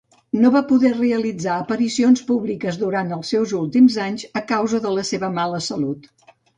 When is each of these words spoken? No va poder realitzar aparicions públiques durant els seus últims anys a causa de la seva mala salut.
No 0.43 0.49
va 0.53 0.61
poder 0.69 0.89
realitzar 0.95 1.57
aparicions 1.65 2.25
públiques 2.31 2.81
durant 2.87 3.15
els 3.21 3.31
seus 3.37 3.55
últims 3.61 4.01
anys 4.09 4.27
a 4.43 4.47
causa 4.57 4.85
de 4.89 4.99
la 4.99 5.09
seva 5.15 5.35
mala 5.41 5.65
salut. 5.73 6.15